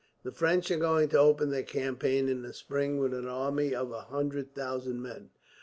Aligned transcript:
"The 0.23 0.31
French 0.31 0.71
are 0.71 0.79
going 0.79 1.09
to 1.09 1.19
open 1.19 1.51
the 1.51 1.61
campaign, 1.61 2.27
in 2.27 2.41
the 2.41 2.53
spring, 2.53 2.97
with 2.97 3.13
an 3.13 3.27
army 3.27 3.75
of 3.75 3.91
a 3.91 4.01
hundred 4.01 4.55
thousand 4.55 4.99
men. 5.03 5.29